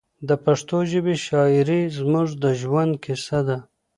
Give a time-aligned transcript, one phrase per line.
[0.27, 3.57] د پښتو ژبې شاعري زموږ د ژوند کیسه ده.